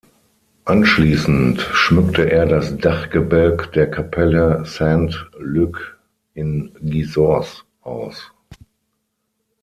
[0.65, 5.99] Anschließend schmückte er das Dachgebälk der Kapelle "Saint-Luc"
[6.33, 8.31] in Gisors aus.